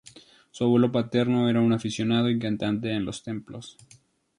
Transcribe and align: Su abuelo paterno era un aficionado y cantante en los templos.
Su 0.49 0.63
abuelo 0.63 0.91
paterno 0.91 1.47
era 1.47 1.61
un 1.61 1.73
aficionado 1.73 2.27
y 2.31 2.39
cantante 2.39 2.91
en 2.91 3.05
los 3.05 3.21
templos. 3.21 3.77